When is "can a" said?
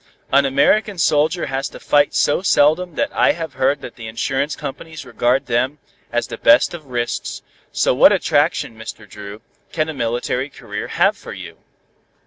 9.71-9.93